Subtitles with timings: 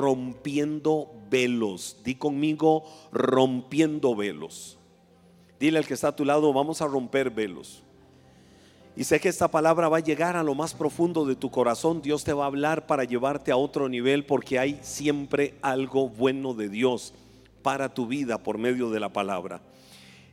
[0.00, 1.98] rompiendo velos.
[2.04, 4.78] Di conmigo, rompiendo velos.
[5.58, 7.82] Dile al que está a tu lado, vamos a romper velos.
[8.96, 12.02] Y sé que esta palabra va a llegar a lo más profundo de tu corazón.
[12.02, 16.54] Dios te va a hablar para llevarte a otro nivel porque hay siempre algo bueno
[16.54, 17.14] de Dios
[17.62, 19.60] para tu vida por medio de la palabra.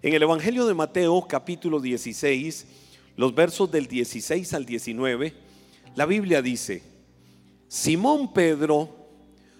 [0.01, 2.65] En el Evangelio de Mateo capítulo 16,
[3.15, 5.33] los versos del 16 al 19,
[5.95, 6.83] la Biblia dice,
[7.67, 8.96] Simón Pedro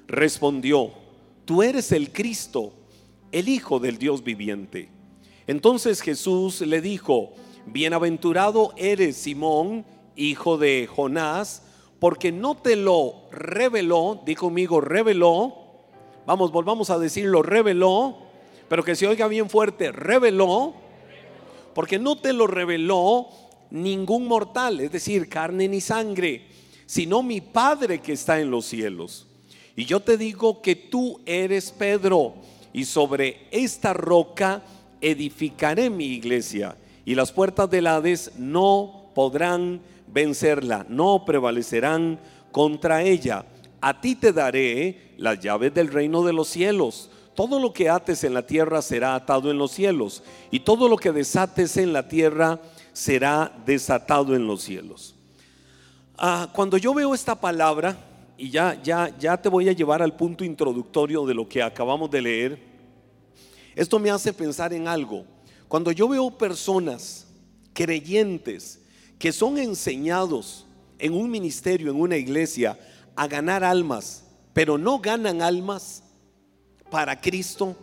[0.08, 0.92] respondió,
[1.46, 2.74] tú eres el Cristo,
[3.32, 4.90] el Hijo del Dios viviente.
[5.46, 7.34] Entonces Jesús le dijo,
[7.66, 11.64] bienaventurado eres Simón, hijo de Jonás,
[12.00, 15.54] porque no te lo reveló, di conmigo, reveló,
[16.26, 18.18] vamos, volvamos a decirlo, reveló,
[18.68, 20.74] pero que se oiga bien fuerte, reveló,
[21.74, 23.28] porque no te lo reveló
[23.70, 26.48] ningún mortal, es decir, carne ni sangre,
[26.86, 29.27] sino mi Padre que está en los cielos.
[29.78, 32.34] Y yo te digo que tú eres Pedro,
[32.74, 34.64] y sobre esta roca
[35.00, 36.76] edificaré mi iglesia
[37.06, 42.20] y las puertas del Hades no podrán vencerla, no prevalecerán
[42.52, 43.46] contra ella.
[43.80, 47.10] A ti te daré las llaves del reino de los cielos.
[47.34, 50.98] Todo lo que ates en la tierra será atado en los cielos y todo lo
[50.98, 52.60] que desates en la tierra
[52.94, 55.16] será desatado en los cielos.
[56.18, 57.96] Ah, cuando yo veo esta palabra,
[58.38, 62.12] y ya, ya, ya te voy a llevar al punto introductorio de lo que acabamos
[62.12, 62.60] de leer,
[63.76, 65.26] esto me hace pensar en algo.
[65.68, 67.28] Cuando yo veo personas
[67.74, 68.80] creyentes
[69.20, 70.66] que son enseñados
[71.00, 72.80] en un ministerio, en una iglesia,
[73.16, 74.24] a ganar almas,
[74.54, 76.04] pero no ganan almas
[76.90, 77.76] para Cristo,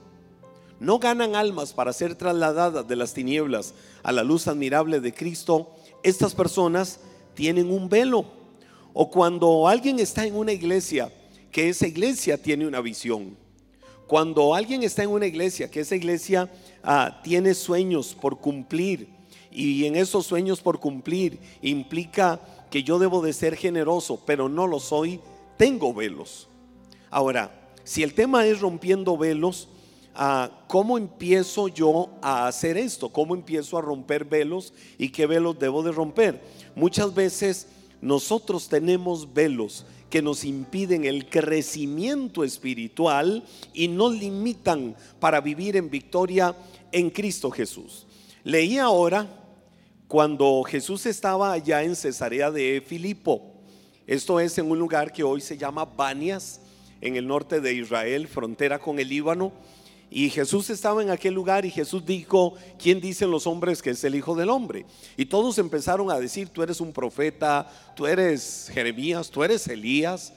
[0.80, 5.75] no ganan almas para ser trasladadas de las tinieblas a la luz admirable de Cristo,
[6.02, 7.00] estas personas
[7.34, 8.44] tienen un velo.
[8.95, 11.12] O cuando alguien está en una iglesia,
[11.50, 13.37] que esa iglesia tiene una visión,
[14.06, 16.50] cuando alguien está en una iglesia, que esa iglesia
[16.83, 19.09] ah, tiene sueños por cumplir
[19.50, 22.41] y en esos sueños por cumplir implica
[22.71, 25.21] que yo debo de ser generoso, pero no lo soy,
[25.56, 26.49] tengo velos.
[27.11, 29.69] Ahora, si el tema es rompiendo velos,
[30.15, 33.09] ah, ¿cómo empiezo yo a hacer esto?
[33.09, 36.43] ¿Cómo empiezo a romper velos y qué velos debo de romper?
[36.75, 37.69] Muchas veces
[38.04, 43.42] nosotros tenemos velos que nos impiden el crecimiento espiritual
[43.72, 46.54] y nos limitan para vivir en victoria
[46.93, 48.06] en Cristo Jesús.
[48.43, 49.26] Leí ahora
[50.06, 53.41] cuando Jesús estaba allá en Cesarea de Filipo.
[54.06, 56.60] Esto es en un lugar que hoy se llama Banias,
[57.00, 59.50] en el norte de Israel, frontera con el Líbano.
[60.16, 64.04] Y Jesús estaba en aquel lugar y Jesús dijo, ¿quién dicen los hombres que es
[64.04, 64.86] el Hijo del Hombre?
[65.16, 70.32] Y todos empezaron a decir, tú eres un profeta, tú eres Jeremías, tú eres Elías.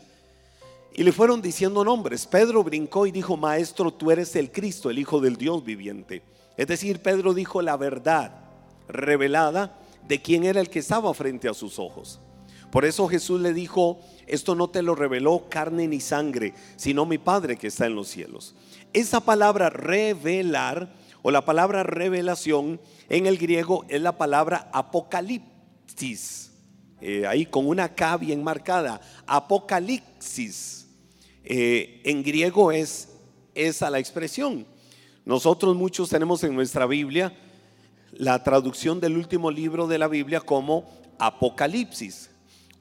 [0.95, 2.25] Y le fueron diciendo nombres.
[2.25, 6.23] Pedro brincó y dijo, Maestro, tú eres el Cristo, el Hijo del Dios viviente.
[6.57, 8.33] Es decir, Pedro dijo la verdad
[8.87, 9.77] revelada
[10.07, 12.19] de quién era el que estaba frente a sus ojos.
[12.71, 17.19] Por eso Jesús le dijo, esto no te lo reveló carne ni sangre, sino mi
[17.19, 18.55] Padre que está en los cielos.
[18.93, 26.51] Esa palabra revelar o la palabra revelación en el griego es la palabra apocalipsis.
[27.01, 29.01] Eh, ahí con una K bien marcada.
[29.25, 30.87] Apocalipsis.
[31.43, 33.09] Eh, en griego es
[33.53, 34.65] esa la expresión.
[35.25, 37.33] Nosotros muchos tenemos en nuestra Biblia
[38.13, 40.85] la traducción del último libro de la Biblia como
[41.19, 42.29] Apocalipsis.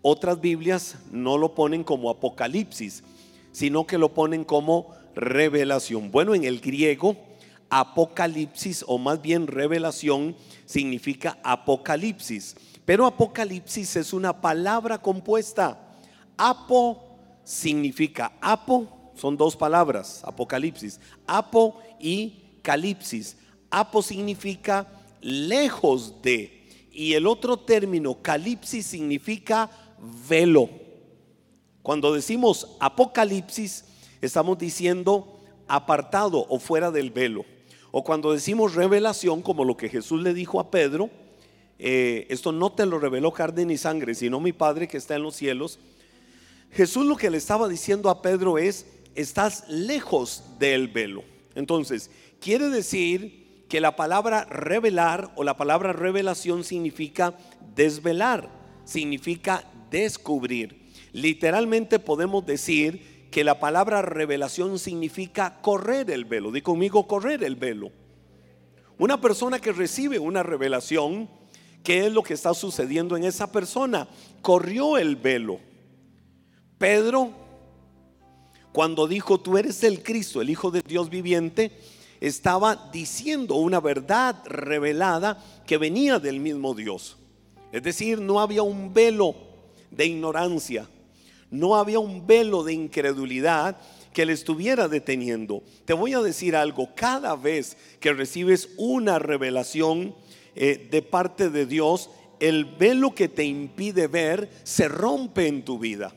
[0.03, 3.03] Otras Biblias no lo ponen como Apocalipsis,
[3.51, 6.11] sino que lo ponen como revelación.
[6.11, 7.17] Bueno, en el griego,
[7.69, 12.55] apocalipsis o más bien revelación significa apocalipsis.
[12.85, 15.97] Pero apocalipsis es una palabra compuesta.
[16.37, 21.01] Apo significa apo, son dos palabras, apocalipsis.
[21.27, 23.37] Apo y calipsis.
[23.71, 24.87] Apo significa
[25.21, 26.69] lejos de.
[26.93, 29.71] Y el otro término, calipsis, significa
[30.29, 30.69] velo.
[31.83, 33.85] Cuando decimos apocalipsis,
[34.27, 37.45] estamos diciendo apartado o fuera del velo.
[37.91, 41.11] O cuando decimos revelación, como lo que Jesús le dijo a Pedro,
[41.79, 45.23] eh, esto no te lo reveló carne ni sangre, sino mi Padre que está en
[45.23, 45.79] los cielos.
[46.73, 51.25] Jesús lo que le estaba diciendo a Pedro es, estás lejos del velo.
[51.55, 57.37] Entonces, quiere decir que la palabra revelar o la palabra revelación significa
[57.75, 58.51] desvelar,
[58.85, 60.87] significa descubrir.
[61.13, 66.53] Literalmente podemos decir que la palabra revelación significa correr el velo.
[66.53, 67.91] Di conmigo, correr el velo.
[68.99, 71.29] Una persona que recibe una revelación,
[71.83, 74.09] ¿qué es lo que está sucediendo en esa persona?
[74.41, 75.59] Corrió el velo.
[76.79, 77.31] Pedro,
[78.73, 81.73] cuando dijo, tú eres el Cristo, el Hijo de Dios viviente,
[82.21, 87.17] estaba diciendo una verdad revelada que venía del mismo Dios.
[87.73, 89.35] Es decir, no había un velo
[89.91, 90.89] de ignorancia,
[91.51, 93.77] no había un velo de incredulidad
[94.13, 95.63] que le estuviera deteniendo.
[95.85, 100.15] Te voy a decir algo, cada vez que recibes una revelación
[100.55, 102.11] eh, de parte de Dios,
[102.41, 106.15] el velo que te impide ver se rompe en tu vida.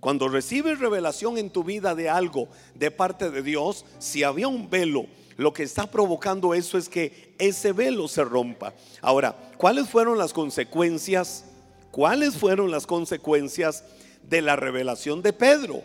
[0.00, 4.70] Cuando recibes revelación en tu vida de algo de parte de Dios, si había un
[4.70, 5.06] velo,
[5.36, 8.74] lo que está provocando eso es que ese velo se rompa.
[9.00, 11.46] Ahora, ¿cuáles fueron las consecuencias?
[11.90, 13.84] ¿Cuáles fueron las consecuencias
[14.22, 15.82] de la revelación de Pedro?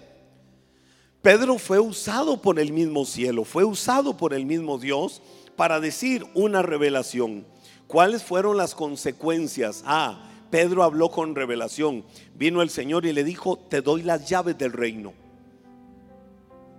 [1.22, 5.22] Pedro fue usado por el mismo cielo, fue usado por el mismo Dios
[5.56, 7.48] para decir una revelación.
[7.88, 9.84] ¿Cuáles fueron las consecuencias?
[9.88, 12.06] Ah, Pedro habló con revelación.
[12.36, 15.14] Vino el Señor y le dijo, te doy las llaves del reino.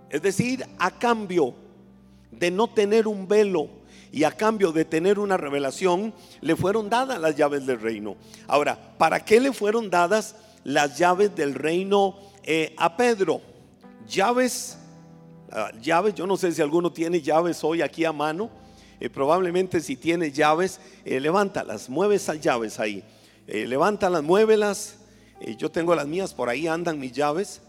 [0.09, 1.53] Es decir, a cambio
[2.31, 3.67] de no tener un velo
[4.11, 8.15] y a cambio de tener una revelación, le fueron dadas las llaves del reino.
[8.47, 10.35] Ahora, ¿para qué le fueron dadas
[10.67, 13.39] las llaves del reino eh, a Pedro?
[14.05, 14.77] llaves,
[15.49, 18.49] ah, llaves, yo no sé si alguno tiene llaves hoy aquí a mano,
[18.99, 23.01] eh, probablemente si tiene llaves, eh, levántalas, mueve esas llaves ahí,
[23.47, 24.97] levántalas, muévelas,
[25.57, 27.61] yo tengo las mías, por ahí andan mis llaves,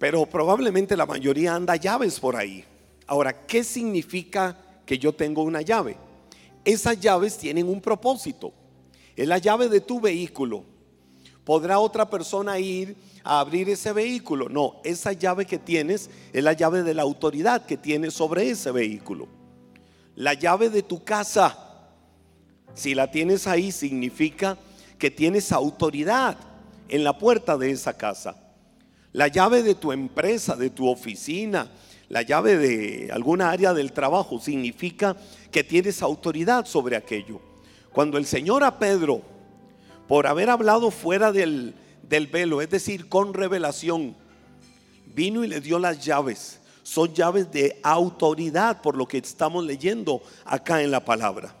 [0.00, 2.64] pero probablemente la mayoría anda llaves por ahí.
[3.06, 5.96] Ahora, ¿qué significa que yo tengo una llave?
[6.64, 8.52] Esas llaves tienen un propósito,
[9.14, 10.73] es la llave de tu vehículo.
[11.44, 14.48] ¿Podrá otra persona ir a abrir ese vehículo.
[14.48, 18.70] No, esa llave que tienes es la llave de la autoridad que tienes sobre ese
[18.70, 19.26] vehículo.
[20.14, 21.88] La llave de tu casa,
[22.74, 24.58] si la tienes ahí, significa
[24.98, 26.36] que tienes autoridad
[26.88, 28.36] en la puerta de esa casa.
[29.12, 31.70] La llave de tu empresa, de tu oficina,
[32.08, 35.16] la llave de alguna área del trabajo significa
[35.50, 37.40] que tienes autoridad sobre aquello.
[37.92, 39.22] Cuando el Señor a Pedro,
[40.08, 44.16] por haber hablado fuera del, del velo, es decir, con revelación,
[45.06, 46.60] vino y le dio las llaves.
[46.82, 51.54] Son llaves de autoridad por lo que estamos leyendo acá en la palabra.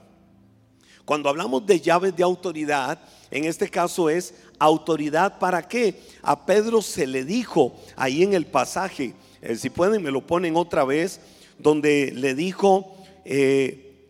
[1.04, 2.98] Cuando hablamos de llaves de autoridad,
[3.30, 6.00] en este caso es autoridad para qué.
[6.22, 10.56] A Pedro se le dijo ahí en el pasaje, eh, si pueden me lo ponen
[10.56, 11.20] otra vez,
[11.58, 14.08] donde le dijo, eh,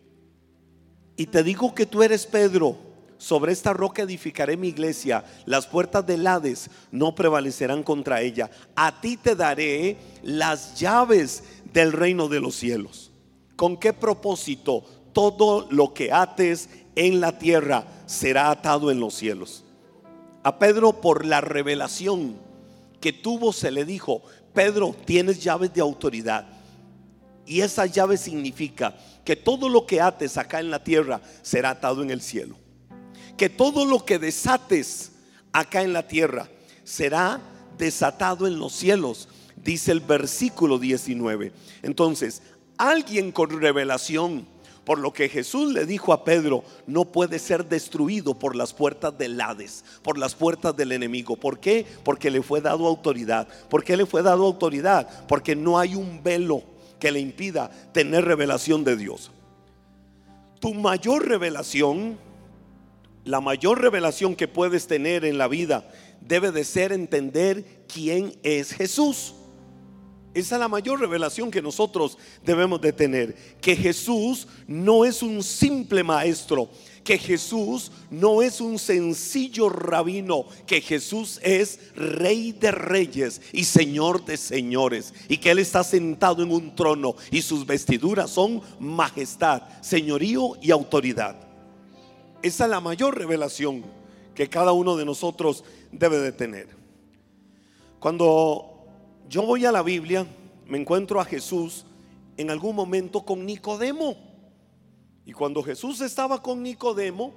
[1.17, 2.77] y te digo que tú eres Pedro,
[3.25, 8.51] sobre esta roca edificaré mi iglesia, las puertas del Hades no prevalecerán contra ella.
[8.75, 11.43] A ti te daré las llaves
[11.73, 13.11] del reino de los cielos.
[13.55, 14.85] ¿Con qué propósito?
[15.11, 19.63] Todo lo que ates en la tierra será atado en los cielos.
[20.43, 22.37] A Pedro por la revelación
[23.01, 24.21] que tuvo se le dijo,
[24.53, 26.45] Pedro, tienes llaves de autoridad.
[27.47, 32.03] Y esa llave significa que todo lo que ates acá en la tierra será atado
[32.03, 32.63] en el cielo
[33.37, 35.11] que todo lo que desates
[35.51, 36.49] acá en la tierra
[36.83, 37.41] será
[37.77, 41.51] desatado en los cielos, dice el versículo 19.
[41.81, 42.41] Entonces,
[42.77, 44.47] alguien con revelación,
[44.85, 49.17] por lo que Jesús le dijo a Pedro, no puede ser destruido por las puertas
[49.17, 51.35] del Hades, por las puertas del enemigo.
[51.35, 51.85] ¿Por qué?
[52.03, 53.47] Porque le fue dado autoridad.
[53.69, 55.25] ¿Por qué le fue dado autoridad?
[55.27, 56.63] Porque no hay un velo
[56.99, 59.31] que le impida tener revelación de Dios.
[60.59, 62.17] Tu mayor revelación
[63.25, 65.91] la mayor revelación que puedes tener en la vida
[66.21, 69.33] debe de ser entender quién es Jesús.
[70.35, 73.35] Esa es la mayor revelación que nosotros debemos de tener.
[73.61, 76.69] Que Jesús no es un simple maestro.
[77.05, 80.45] Que Jesús no es un sencillo rabino.
[80.67, 85.13] Que Jesús es rey de reyes y señor de señores.
[85.29, 90.71] Y que Él está sentado en un trono y sus vestiduras son majestad, señorío y
[90.71, 91.44] autoridad.
[92.45, 93.83] Esa es la mayor revelación
[94.35, 96.67] que cada uno de nosotros debe de tener.
[97.99, 98.85] Cuando
[99.27, 100.27] yo voy a la Biblia,
[100.67, 101.87] me encuentro a Jesús
[102.37, 104.15] en algún momento con Nicodemo.
[105.25, 107.33] Y cuando Jesús estaba con Nicodemo,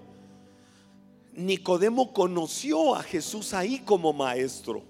[1.33, 4.83] Nicodemo conoció a Jesús ahí como maestro.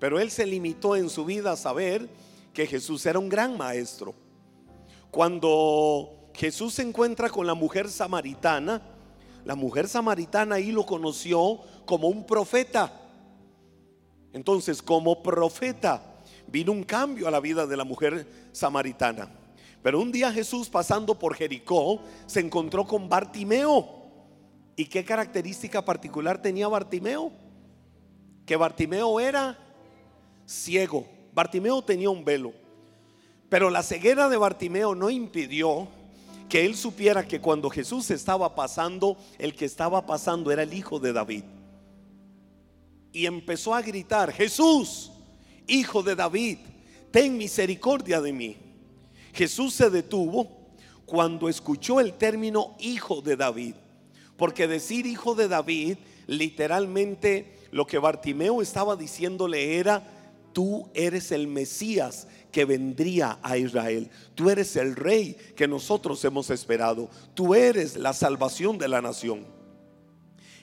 [0.00, 2.08] Pero él se limitó en su vida a saber
[2.52, 4.12] que Jesús era un gran maestro.
[5.12, 8.95] Cuando Jesús se encuentra con la mujer samaritana,
[9.46, 12.92] la mujer samaritana ahí lo conoció como un profeta.
[14.32, 16.02] Entonces, como profeta,
[16.48, 19.30] vino un cambio a la vida de la mujer samaritana.
[19.84, 23.86] Pero un día Jesús pasando por Jericó se encontró con Bartimeo.
[24.74, 27.30] ¿Y qué característica particular tenía Bartimeo?
[28.44, 29.56] Que Bartimeo era
[30.44, 31.06] ciego.
[31.32, 32.52] Bartimeo tenía un velo,
[33.48, 35.86] pero la ceguera de Bartimeo no impidió
[36.48, 40.98] que él supiera que cuando Jesús estaba pasando, el que estaba pasando era el hijo
[40.98, 41.44] de David.
[43.12, 45.10] Y empezó a gritar, Jesús,
[45.66, 46.58] hijo de David,
[47.10, 48.56] ten misericordia de mí.
[49.32, 50.48] Jesús se detuvo
[51.04, 53.74] cuando escuchó el término hijo de David,
[54.36, 60.15] porque decir hijo de David, literalmente lo que Bartimeo estaba diciéndole era,
[60.56, 64.08] tú eres el Mesías que vendría a Israel.
[64.34, 67.10] Tú eres el rey que nosotros hemos esperado.
[67.34, 69.46] Tú eres la salvación de la nación.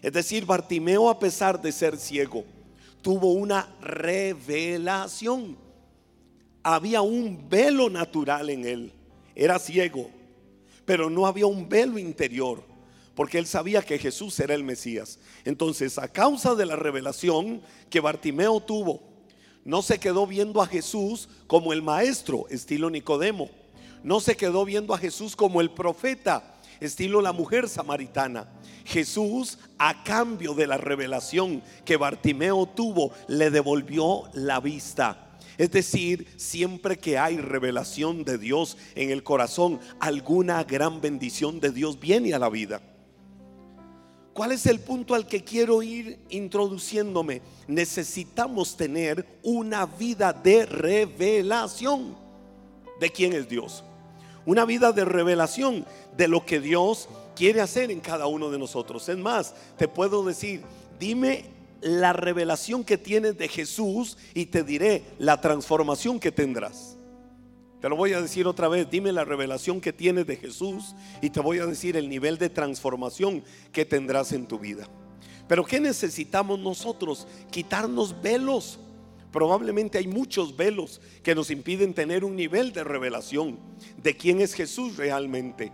[0.01, 2.43] Es decir, Bartimeo a pesar de ser ciego,
[3.03, 5.59] tuvo una revelación.
[6.63, 8.93] Había un velo natural en él.
[9.35, 10.09] Era ciego,
[10.85, 12.63] pero no había un velo interior,
[13.13, 15.19] porque él sabía que Jesús era el Mesías.
[15.45, 19.12] Entonces, a causa de la revelación que Bartimeo tuvo,
[19.65, 23.49] no se quedó viendo a Jesús como el maestro, estilo Nicodemo.
[24.03, 28.49] No se quedó viendo a Jesús como el profeta, estilo la mujer samaritana.
[28.85, 35.37] Jesús, a cambio de la revelación que Bartimeo tuvo, le devolvió la vista.
[35.57, 41.71] Es decir, siempre que hay revelación de Dios en el corazón, alguna gran bendición de
[41.71, 42.81] Dios viene a la vida.
[44.33, 47.41] ¿Cuál es el punto al que quiero ir introduciéndome?
[47.67, 52.15] Necesitamos tener una vida de revelación
[52.99, 53.83] de quién es Dios.
[54.45, 55.85] Una vida de revelación
[56.17, 59.07] de lo que Dios quiere hacer en cada uno de nosotros.
[59.07, 60.61] Es más, te puedo decir,
[60.99, 61.45] dime
[61.81, 66.95] la revelación que tienes de Jesús y te diré la transformación que tendrás.
[67.83, 71.31] Te lo voy a decir otra vez, dime la revelación que tienes de Jesús y
[71.31, 74.87] te voy a decir el nivel de transformación que tendrás en tu vida.
[75.49, 77.27] Pero ¿qué necesitamos nosotros?
[77.51, 78.79] Quitarnos velos.
[79.33, 83.59] Probablemente hay muchos velos que nos impiden tener un nivel de revelación
[84.01, 85.73] de quién es Jesús realmente.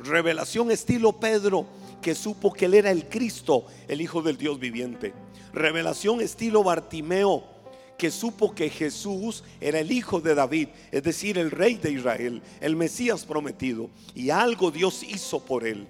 [0.00, 1.64] Revelación estilo Pedro,
[2.02, 5.14] que supo que él era el Cristo, el Hijo del Dios viviente.
[5.52, 7.55] Revelación estilo Bartimeo,
[7.96, 12.42] que supo que Jesús era el Hijo de David, es decir, el Rey de Israel,
[12.60, 15.86] el Mesías prometido, y algo Dios hizo por él.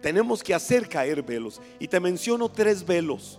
[0.00, 1.60] Tenemos que hacer caer velos.
[1.78, 3.38] Y te menciono tres velos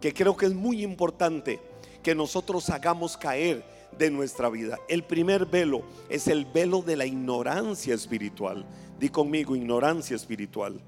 [0.00, 1.60] que creo que es muy importante
[2.02, 3.64] que nosotros hagamos caer
[3.98, 4.78] de nuestra vida.
[4.88, 8.66] El primer velo es el velo de la ignorancia espiritual.
[8.98, 10.80] Di conmigo, ignorancia espiritual.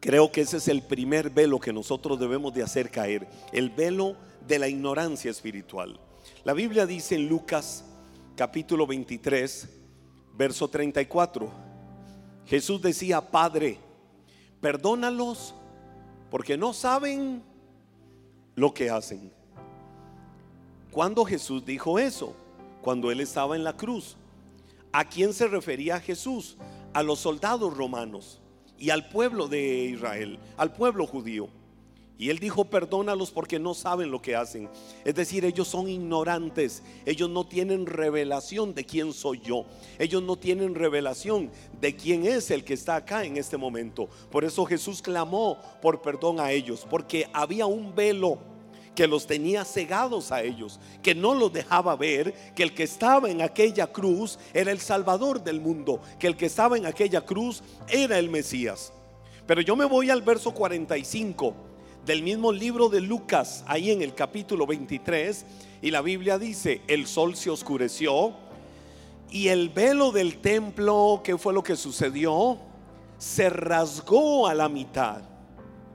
[0.00, 4.16] Creo que ese es el primer velo que nosotros debemos de hacer caer, el velo
[4.46, 5.98] de la ignorancia espiritual.
[6.44, 7.84] La Biblia dice en Lucas
[8.36, 9.68] capítulo 23,
[10.36, 11.50] verso 34,
[12.46, 13.78] Jesús decía, Padre,
[14.60, 15.54] perdónalos
[16.30, 17.42] porque no saben
[18.54, 19.32] lo que hacen.
[20.92, 22.34] Cuando Jesús dijo eso?
[22.82, 24.16] Cuando él estaba en la cruz.
[24.92, 26.56] ¿A quién se refería Jesús?
[26.94, 28.40] A los soldados romanos
[28.78, 31.48] y al pueblo de Israel, al pueblo judío.
[32.20, 34.68] Y él dijo, perdónalos porque no saben lo que hacen.
[35.04, 36.82] Es decir, ellos son ignorantes.
[37.06, 39.66] Ellos no tienen revelación de quién soy yo.
[40.00, 44.08] Ellos no tienen revelación de quién es el que está acá en este momento.
[44.32, 46.84] Por eso Jesús clamó por perdón a ellos.
[46.90, 48.40] Porque había un velo
[48.98, 53.30] que los tenía cegados a ellos, que no los dejaba ver que el que estaba
[53.30, 57.62] en aquella cruz era el Salvador del mundo, que el que estaba en aquella cruz
[57.86, 58.92] era el Mesías.
[59.46, 61.54] Pero yo me voy al verso 45
[62.04, 65.46] del mismo libro de Lucas, ahí en el capítulo 23,
[65.80, 68.34] y la Biblia dice, el sol se oscureció
[69.30, 72.58] y el velo del templo, ¿qué fue lo que sucedió?
[73.16, 75.22] Se rasgó a la mitad.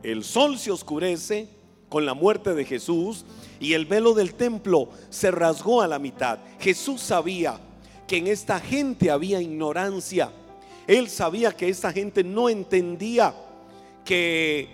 [0.04, 1.63] El sol se oscurece
[1.94, 3.24] con la muerte de Jesús
[3.60, 6.40] y el velo del templo se rasgó a la mitad.
[6.60, 7.60] Jesús sabía
[8.08, 10.32] que en esta gente había ignorancia.
[10.88, 13.36] Él sabía que esta gente no entendía
[14.04, 14.70] que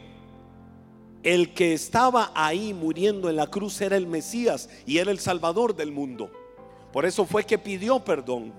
[1.22, 5.76] el que estaba ahí muriendo en la cruz era el Mesías y era el Salvador
[5.76, 6.32] del mundo.
[6.94, 8.54] Por eso fue que pidió perdón.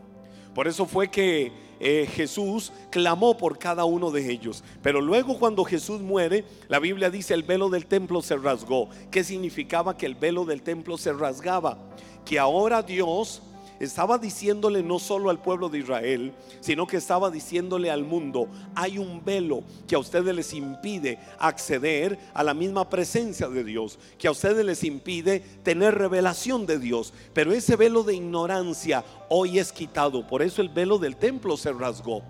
[0.55, 1.51] Por eso fue que
[1.81, 4.63] eh, Jesús clamó por cada uno de ellos.
[4.83, 8.89] Pero luego cuando Jesús muere, la Biblia dice el velo del templo se rasgó.
[9.11, 11.79] ¿Qué significaba que el velo del templo se rasgaba?
[12.25, 13.43] Que ahora Dios
[13.81, 18.99] estaba diciéndole no solo al pueblo de Israel, sino que estaba diciéndole al mundo, hay
[18.99, 24.29] un velo que a ustedes les impide acceder a la misma presencia de Dios, que
[24.29, 29.73] a ustedes les impide tener revelación de Dios, pero ese velo de ignorancia hoy es
[29.73, 32.23] quitado, por eso el velo del templo se rasgó.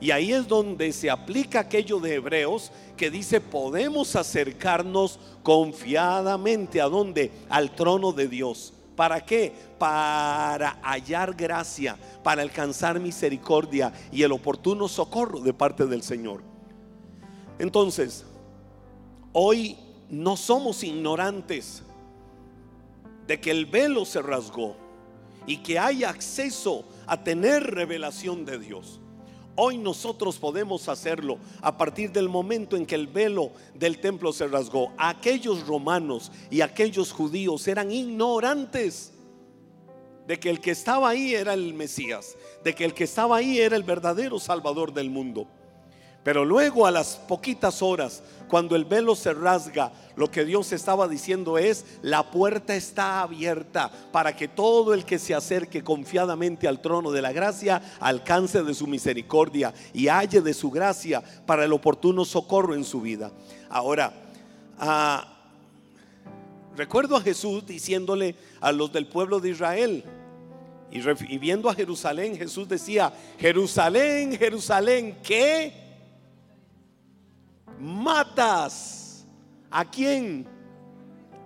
[0.00, 6.84] Y ahí es donde se aplica aquello de Hebreos que dice podemos acercarnos confiadamente a
[6.84, 7.32] donde?
[7.48, 8.74] Al trono de Dios.
[8.98, 9.54] ¿Para qué?
[9.78, 16.42] Para hallar gracia, para alcanzar misericordia y el oportuno socorro de parte del Señor.
[17.60, 18.24] Entonces,
[19.32, 19.78] hoy
[20.10, 21.84] no somos ignorantes
[23.28, 24.74] de que el velo se rasgó
[25.46, 29.00] y que hay acceso a tener revelación de Dios.
[29.60, 34.46] Hoy nosotros podemos hacerlo a partir del momento en que el velo del templo se
[34.46, 34.92] rasgó.
[34.96, 39.14] Aquellos romanos y aquellos judíos eran ignorantes
[40.28, 43.58] de que el que estaba ahí era el Mesías, de que el que estaba ahí
[43.58, 45.48] era el verdadero Salvador del mundo.
[46.24, 51.06] Pero luego a las poquitas horas, cuando el velo se rasga, lo que Dios estaba
[51.06, 56.80] diciendo es, la puerta está abierta para que todo el que se acerque confiadamente al
[56.80, 61.72] trono de la gracia alcance de su misericordia y halle de su gracia para el
[61.72, 63.30] oportuno socorro en su vida.
[63.70, 64.12] Ahora,
[64.78, 65.36] ah,
[66.76, 70.04] recuerdo a Jesús diciéndole a los del pueblo de Israel,
[70.90, 75.87] y, y viendo a Jerusalén, Jesús decía, Jerusalén, Jerusalén, ¿qué?
[77.80, 79.26] Matas.
[79.70, 80.46] ¿A quién?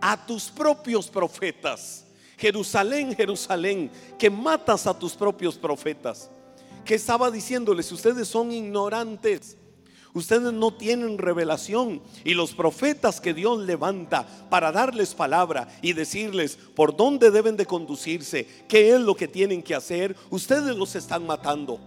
[0.01, 2.07] A tus propios profetas.
[2.37, 6.31] Jerusalén, Jerusalén, que matas a tus propios profetas.
[6.85, 9.57] Que estaba diciéndoles, ustedes son ignorantes.
[10.15, 16.59] Ustedes no tienen revelación y los profetas que Dios levanta para darles palabra y decirles
[16.75, 21.27] por dónde deben de conducirse, qué es lo que tienen que hacer, ustedes los están
[21.27, 21.81] matando.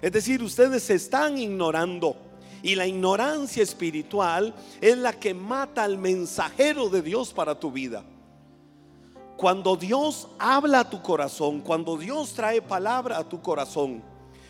[0.00, 2.16] Es decir, ustedes se están ignorando.
[2.62, 8.04] Y la ignorancia espiritual es la que mata al mensajero de Dios para tu vida.
[9.36, 14.02] Cuando Dios habla a tu corazón, cuando Dios trae palabra a tu corazón,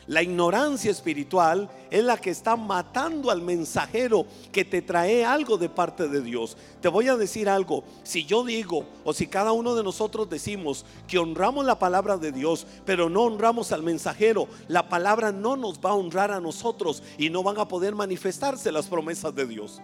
[0.07, 5.69] la ignorancia espiritual es la que está matando al mensajero que te trae algo de
[5.69, 6.57] parte de Dios.
[6.81, 10.85] Te voy a decir algo, si yo digo o si cada uno de nosotros decimos
[11.09, 15.81] que honramos la palabra de Dios, pero no honramos al mensajero, la palabra no nos
[15.81, 19.83] va a honrar a nosotros y no van a poder manifestarse las promesas de Dios.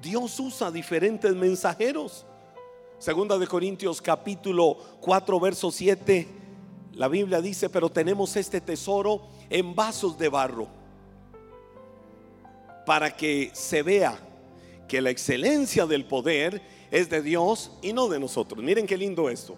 [0.00, 2.26] Dios usa diferentes mensajeros.
[2.98, 6.41] Segunda de Corintios capítulo 4 verso 7
[6.94, 10.68] la Biblia dice, pero tenemos este tesoro en vasos de barro
[12.84, 14.18] para que se vea
[14.88, 18.62] que la excelencia del poder es de Dios y no de nosotros.
[18.62, 19.56] Miren qué lindo esto.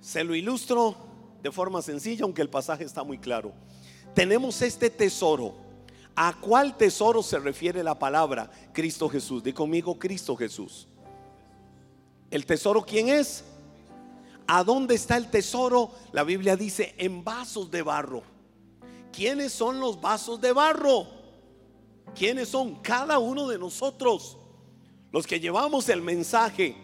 [0.00, 0.96] Se lo ilustro
[1.42, 3.52] de forma sencilla, aunque el pasaje está muy claro.
[4.14, 5.54] Tenemos este tesoro.
[6.14, 8.50] ¿A cuál tesoro se refiere la palabra?
[8.72, 9.42] Cristo Jesús.
[9.42, 10.88] Di conmigo Cristo Jesús.
[12.30, 13.44] ¿El tesoro quién es?
[14.50, 15.90] ¿A dónde está el tesoro?
[16.12, 18.22] La Biblia dice en vasos de barro.
[19.12, 21.06] ¿Quiénes son los vasos de barro?
[22.14, 22.76] ¿Quiénes son?
[22.76, 24.38] Cada uno de nosotros.
[25.12, 26.74] Los que llevamos el mensaje.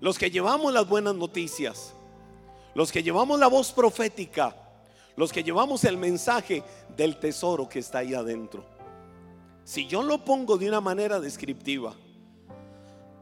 [0.00, 1.94] Los que llevamos las buenas noticias.
[2.74, 4.56] Los que llevamos la voz profética.
[5.14, 6.64] Los que llevamos el mensaje
[6.96, 8.64] del tesoro que está ahí adentro.
[9.62, 11.94] Si yo lo pongo de una manera descriptiva,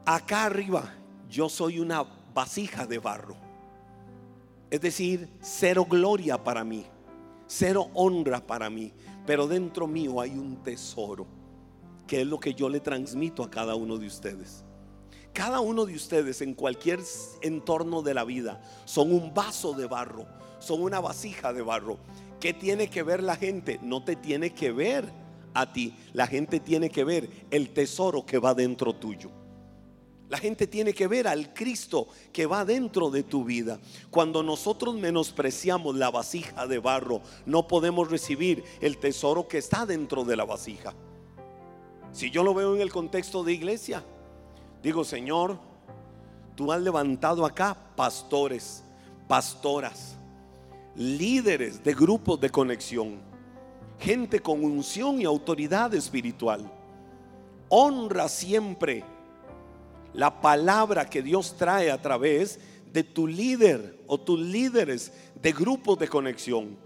[0.06, 0.94] acá arriba
[1.28, 3.34] yo soy una vasija de barro.
[4.70, 6.84] Es decir, cero gloria para mí,
[7.46, 8.92] cero honra para mí,
[9.24, 11.26] pero dentro mío hay un tesoro,
[12.06, 14.66] que es lo que yo le transmito a cada uno de ustedes.
[15.32, 17.00] Cada uno de ustedes en cualquier
[17.40, 20.26] entorno de la vida son un vaso de barro,
[20.58, 21.98] son una vasija de barro.
[22.38, 23.80] ¿Qué tiene que ver la gente?
[23.82, 25.10] No te tiene que ver
[25.54, 29.30] a ti, la gente tiene que ver el tesoro que va dentro tuyo.
[30.28, 33.78] La gente tiene que ver al Cristo que va dentro de tu vida.
[34.10, 40.24] Cuando nosotros menospreciamos la vasija de barro, no podemos recibir el tesoro que está dentro
[40.24, 40.94] de la vasija.
[42.12, 44.02] Si yo lo veo en el contexto de iglesia,
[44.82, 45.58] digo, Señor,
[46.56, 48.82] tú has levantado acá pastores,
[49.28, 50.16] pastoras,
[50.96, 53.20] líderes de grupos de conexión,
[54.00, 56.68] gente con unción y autoridad espiritual.
[57.68, 59.04] Honra siempre
[60.16, 62.58] la palabra que Dios trae a través
[62.92, 66.76] de tu líder o tus líderes de grupos de conexión.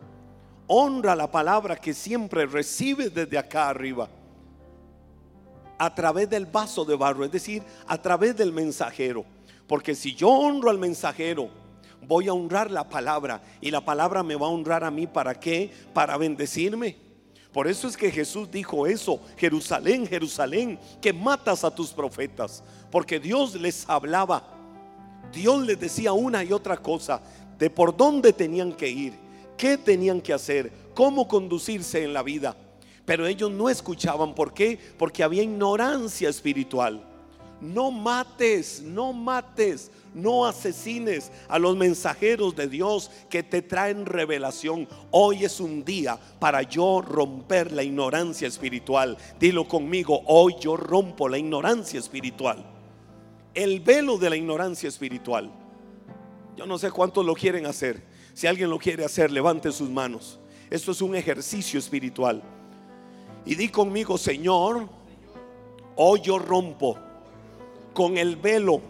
[0.67, 4.11] Honra la palabra que siempre recibes desde acá arriba.
[5.79, 9.25] A través del vaso de barro, es decir, a través del mensajero.
[9.67, 11.49] Porque si yo honro al mensajero,
[12.07, 15.39] voy a honrar la palabra y la palabra me va a honrar a mí para
[15.39, 15.73] qué?
[15.95, 17.10] Para bendecirme
[17.53, 23.19] por eso es que Jesús dijo eso, Jerusalén, Jerusalén, que matas a tus profetas, porque
[23.19, 24.45] Dios les hablaba,
[25.33, 27.21] Dios les decía una y otra cosa
[27.59, 29.15] de por dónde tenían que ir,
[29.57, 32.57] qué tenían que hacer, cómo conducirse en la vida.
[33.05, 34.35] Pero ellos no escuchaban.
[34.35, 34.79] ¿Por qué?
[34.97, 37.05] Porque había ignorancia espiritual.
[37.61, 44.89] No mates, no mates, no asesines a los mensajeros de Dios que te traen revelación.
[45.11, 49.17] Hoy es un día para yo romper la ignorancia espiritual.
[49.39, 52.65] Dilo conmigo, hoy yo rompo la ignorancia espiritual.
[53.55, 55.51] El velo de la ignorancia espiritual.
[56.57, 58.03] Yo no sé cuántos lo quieren hacer.
[58.35, 60.39] Si alguien lo quiere hacer, levante sus manos.
[60.71, 62.43] Esto es un ejercicio espiritual.
[63.45, 64.89] Y di conmigo, Señor,
[65.97, 66.97] hoy yo rompo
[67.93, 68.81] con el velo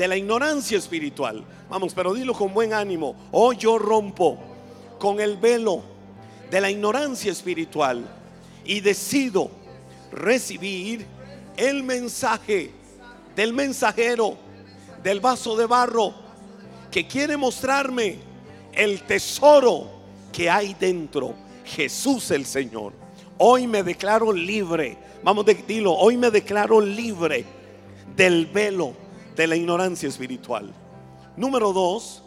[0.00, 1.44] de la ignorancia espiritual.
[1.68, 3.14] Vamos, pero dilo con buen ánimo.
[3.32, 4.38] Hoy yo rompo
[4.98, 5.82] con el velo
[6.50, 8.02] de la ignorancia espiritual
[8.64, 9.50] y decido
[10.10, 11.04] recibir
[11.54, 12.70] el mensaje
[13.36, 14.38] del mensajero
[15.02, 16.14] del vaso de barro
[16.90, 18.20] que quiere mostrarme
[18.72, 19.86] el tesoro
[20.32, 21.34] que hay dentro.
[21.62, 22.94] Jesús el Señor.
[23.36, 24.96] Hoy me declaro libre.
[25.22, 27.44] Vamos, dilo, hoy me declaro libre
[28.16, 28.94] del velo
[29.40, 30.70] de la ignorancia espiritual.
[31.34, 32.22] Número dos,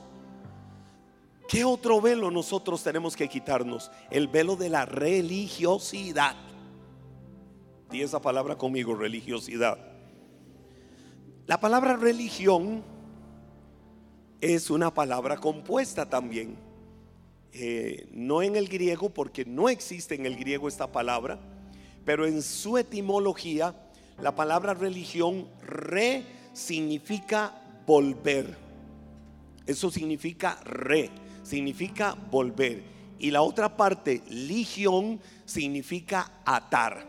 [1.48, 3.92] ¿qué otro velo nosotros tenemos que quitarnos?
[4.10, 6.36] El velo de la religiosidad.
[7.92, 9.78] Di esa palabra conmigo, religiosidad.
[11.46, 12.84] La palabra religión
[14.42, 16.58] es una palabra compuesta también.
[17.52, 21.40] Eh, no en el griego, porque no existe en el griego esta palabra,
[22.06, 23.76] pero en su etimología,
[24.20, 27.54] la palabra religión re significa
[27.86, 28.56] volver.
[29.66, 31.10] Eso significa re,
[31.44, 32.84] significa volver.
[33.20, 37.06] Y la otra parte, ligión, significa atar.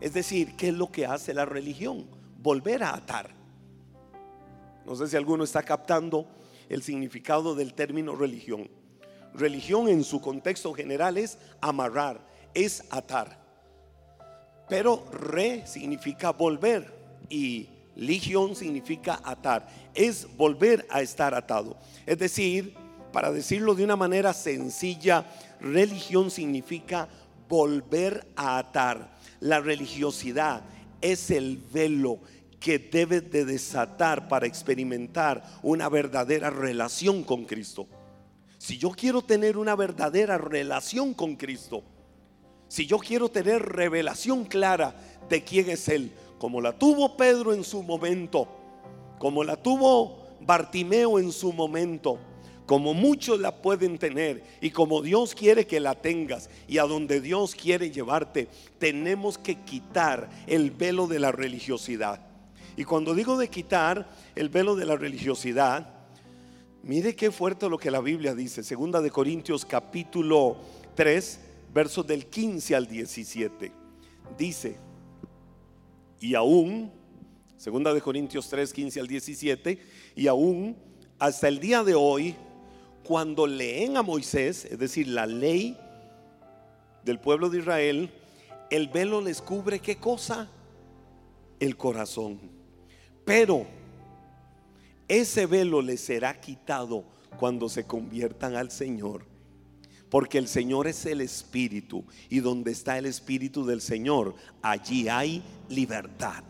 [0.00, 2.06] Es decir, ¿qué es lo que hace la religión?
[2.42, 3.30] Volver a atar.
[4.84, 6.26] No sé si alguno está captando
[6.68, 8.68] el significado del término religión.
[9.34, 12.20] Religión en su contexto general es amarrar,
[12.54, 13.44] es atar.
[14.68, 16.94] Pero re significa volver
[17.28, 21.76] y Ligión significa atar, es volver a estar atado.
[22.04, 22.74] Es decir,
[23.12, 25.24] para decirlo de una manera sencilla,
[25.60, 27.08] religión significa
[27.48, 29.16] volver a atar.
[29.40, 30.62] La religiosidad
[31.00, 32.20] es el velo
[32.60, 37.86] que debe de desatar para experimentar una verdadera relación con Cristo.
[38.58, 41.84] Si yo quiero tener una verdadera relación con Cristo,
[42.68, 44.96] si yo quiero tener revelación clara
[45.28, 48.48] de quién es Él, como la tuvo Pedro en su momento,
[49.18, 52.18] como la tuvo Bartimeo en su momento,
[52.66, 57.20] como muchos la pueden tener y como Dios quiere que la tengas y a donde
[57.20, 62.20] Dios quiere llevarte, tenemos que quitar el velo de la religiosidad.
[62.76, 65.94] Y cuando digo de quitar el velo de la religiosidad,
[66.82, 70.58] mire qué fuerte lo que la Biblia dice, segunda de Corintios capítulo
[70.94, 71.40] 3,
[71.72, 73.72] versos del 15 al 17.
[74.36, 74.76] Dice,
[76.20, 76.90] y aún,
[77.56, 79.78] segunda de Corintios 3, 15 al 17,
[80.14, 80.76] y aún
[81.18, 82.34] hasta el día de hoy,
[83.04, 85.76] cuando leen a Moisés, es decir, la ley
[87.04, 88.10] del pueblo de Israel,
[88.70, 90.50] el velo les cubre qué cosa?
[91.60, 92.40] El corazón.
[93.24, 93.66] Pero
[95.08, 97.04] ese velo les será quitado
[97.38, 99.24] cuando se conviertan al Señor.
[100.16, 105.42] Porque el Señor es el Espíritu y donde está el Espíritu del Señor, allí hay
[105.68, 106.42] libertad.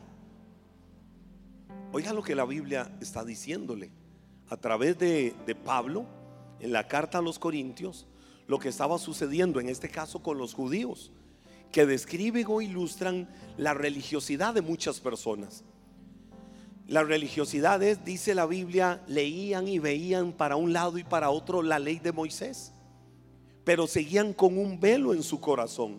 [1.91, 3.91] Oiga lo que la Biblia está diciéndole
[4.51, 6.07] a través de, Pablo
[6.61, 8.07] en la carta a los Corintios,
[8.47, 11.11] lo que estaba sucediendo en este caso con los judíos,
[11.73, 15.65] que describen o ilustran la religiosidad de muchas personas.
[16.87, 21.63] La religiosidad es, dice la Biblia, leían y veían para un lado y para otro
[21.63, 22.73] la ley de Moisés
[23.67, 25.99] pero seguían con un velo en su corazón.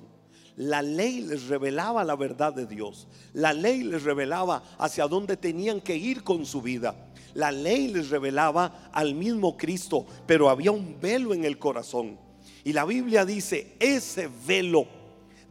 [0.55, 3.09] La ley les revelaba la verdad de Dios.
[3.33, 6.95] La ley les revelaba hacia dónde tenían que ir con su vida.
[7.33, 12.17] La ley les revelaba al mismo Cristo, pero había un velo en el corazón.
[12.63, 14.87] Y la Biblia dice, ese velo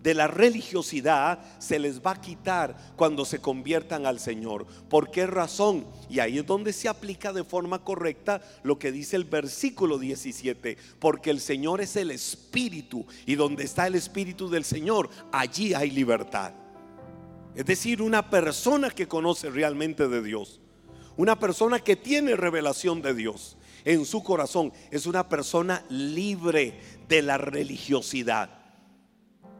[0.06, 4.64] de la religiosidad se les va a quitar cuando se conviertan al Señor.
[4.88, 5.84] ¿Por qué razón?
[6.08, 10.78] Y ahí es donde se aplica de forma correcta lo que dice el versículo 17.
[11.00, 15.90] Porque el Señor es el Espíritu y donde está el Espíritu del Señor, allí hay
[15.90, 16.52] libertad.
[17.56, 20.60] Es decir, una persona que conoce realmente de Dios,
[21.16, 27.22] una persona que tiene revelación de Dios en su corazón, es una persona libre de
[27.22, 28.55] la religiosidad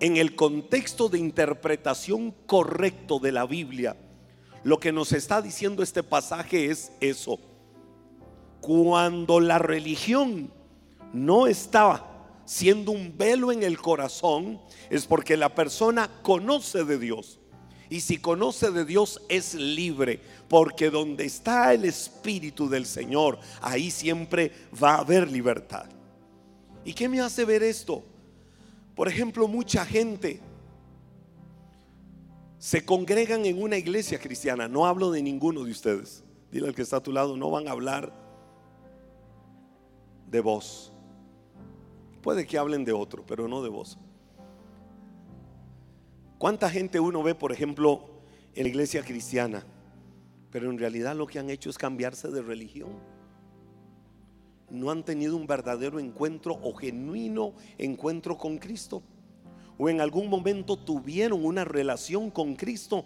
[0.01, 3.97] en el contexto de interpretación correcto de la Biblia,
[4.63, 7.39] lo que nos está diciendo este pasaje es eso.
[8.61, 10.51] Cuando la religión
[11.13, 17.39] no estaba siendo un velo en el corazón, es porque la persona conoce de Dios.
[17.89, 23.91] Y si conoce de Dios es libre, porque donde está el Espíritu del Señor, ahí
[23.91, 25.87] siempre va a haber libertad.
[26.85, 28.05] ¿Y qué me hace ver esto?
[28.97, 30.41] Por ejemplo, mucha gente
[32.59, 34.69] se congregan en una iglesia cristiana.
[34.69, 36.25] No hablo de ninguno de ustedes.
[36.51, 38.13] Dile al que está a tu lado, no van a hablar
[40.31, 40.95] de vos.
[42.23, 43.99] Puede que hablen de otro, pero no de vos.
[46.39, 48.09] ¿Cuánta gente uno ve, por ejemplo,
[48.55, 49.63] en la iglesia cristiana?
[50.51, 52.93] Pero en realidad lo que han hecho es cambiarse de religión.
[54.71, 59.03] No han tenido un verdadero encuentro o genuino encuentro con Cristo.
[59.79, 63.05] O en algún momento tuvieron una relación con Cristo,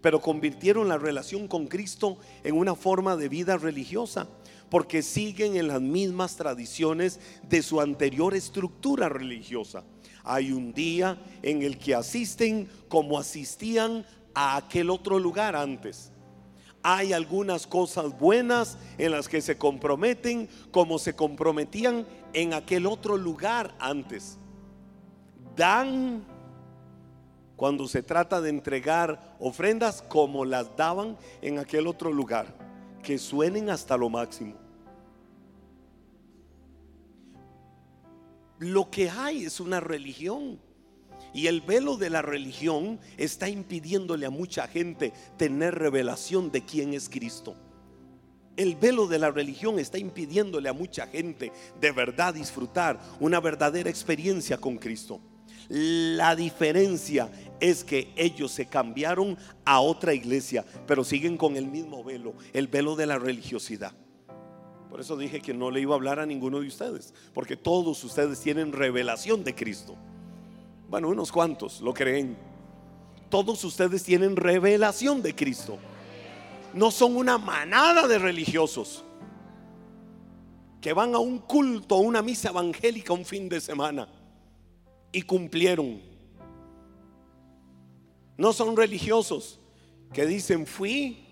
[0.00, 4.28] pero convirtieron la relación con Cristo en una forma de vida religiosa
[4.74, 9.84] porque siguen en las mismas tradiciones de su anterior estructura religiosa.
[10.24, 14.04] Hay un día en el que asisten como asistían
[14.34, 16.10] a aquel otro lugar antes.
[16.86, 23.16] Hay algunas cosas buenas en las que se comprometen como se comprometían en aquel otro
[23.16, 24.38] lugar antes.
[25.56, 26.22] Dan
[27.56, 32.54] cuando se trata de entregar ofrendas como las daban en aquel otro lugar,
[33.02, 34.54] que suenen hasta lo máximo.
[38.58, 40.60] Lo que hay es una religión.
[41.34, 46.94] Y el velo de la religión está impidiéndole a mucha gente tener revelación de quién
[46.94, 47.56] es Cristo.
[48.56, 53.90] El velo de la religión está impidiéndole a mucha gente de verdad disfrutar una verdadera
[53.90, 55.20] experiencia con Cristo.
[55.68, 62.04] La diferencia es que ellos se cambiaron a otra iglesia, pero siguen con el mismo
[62.04, 63.92] velo, el velo de la religiosidad.
[64.88, 68.04] Por eso dije que no le iba a hablar a ninguno de ustedes, porque todos
[68.04, 69.96] ustedes tienen revelación de Cristo.
[70.94, 72.36] Bueno, unos cuantos lo creen.
[73.28, 75.76] Todos ustedes tienen revelación de Cristo.
[76.72, 79.02] No son una manada de religiosos
[80.80, 84.06] que van a un culto, a una misa evangélica un fin de semana
[85.10, 86.00] y cumplieron.
[88.36, 89.58] No son religiosos
[90.12, 91.26] que dicen fui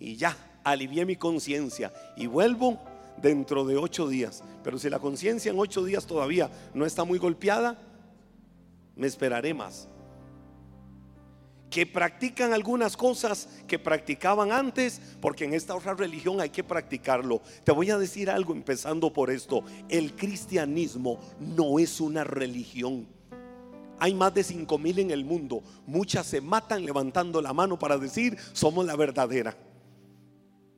[0.00, 2.80] y ya, alivié mi conciencia y vuelvo
[3.22, 4.42] dentro de ocho días.
[4.64, 7.78] Pero si la conciencia en ocho días todavía no está muy golpeada,
[8.96, 9.88] me esperaré más.
[11.70, 17.42] Que practican algunas cosas que practicaban antes, porque en esta otra religión hay que practicarlo.
[17.64, 19.64] Te voy a decir algo empezando por esto.
[19.88, 23.08] El cristianismo no es una religión.
[23.98, 25.62] Hay más de cinco mil en el mundo.
[25.86, 29.56] Muchas se matan levantando la mano para decir somos la verdadera.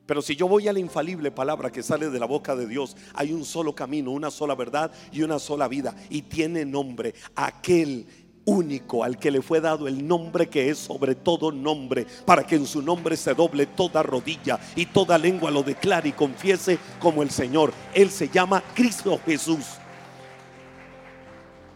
[0.07, 2.95] Pero si yo voy a la infalible palabra que sale de la boca de Dios,
[3.13, 5.93] hay un solo camino, una sola verdad y una sola vida.
[6.09, 8.07] Y tiene nombre aquel
[8.45, 12.55] único al que le fue dado el nombre que es sobre todo nombre, para que
[12.55, 17.21] en su nombre se doble toda rodilla y toda lengua lo declare y confiese como
[17.21, 17.73] el Señor.
[17.93, 19.65] Él se llama Cristo Jesús.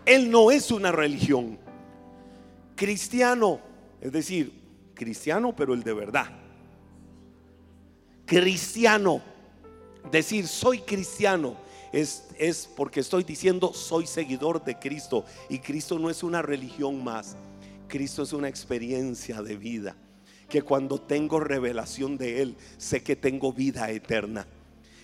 [0.05, 1.59] Él no es una religión.
[2.77, 3.59] Cristiano,
[3.99, 4.53] es decir,
[4.93, 6.40] cristiano pero el de verdad
[8.31, 9.21] cristiano.
[10.09, 11.57] Decir soy cristiano
[11.91, 15.25] es, es porque estoy diciendo soy seguidor de Cristo.
[15.49, 17.35] Y Cristo no es una religión más.
[17.89, 19.97] Cristo es una experiencia de vida.
[20.47, 24.47] Que cuando tengo revelación de Él, sé que tengo vida eterna